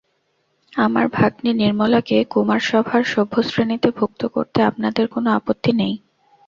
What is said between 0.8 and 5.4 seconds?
আমার ভাগ্নী নির্মলাকে কুমারসভার সভ্যশ্রেণীতে ভুক্ত করতে আপনাদের কোনো